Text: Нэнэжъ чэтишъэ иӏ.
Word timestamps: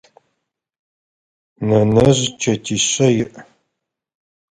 Нэнэжъ 1.67 2.21
чэтишъэ 2.41 3.07
иӏ. 3.21 3.29